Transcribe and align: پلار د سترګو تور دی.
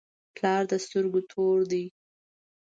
پلار 0.35 0.63
د 0.71 0.73
سترګو 0.85 1.19
تور 1.31 1.59
دی. 1.71 1.85